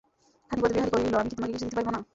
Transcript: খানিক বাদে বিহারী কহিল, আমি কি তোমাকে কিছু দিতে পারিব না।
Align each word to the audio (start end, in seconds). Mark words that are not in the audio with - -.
খানিক 0.47 0.59
বাদে 0.63 0.73
বিহারী 0.75 0.89
কহিল, 0.93 1.13
আমি 1.21 1.29
কি 1.31 1.35
তোমাকে 1.37 1.53
কিছু 1.53 1.65
দিতে 1.65 1.75
পারিব 1.77 1.89
না। 1.95 1.99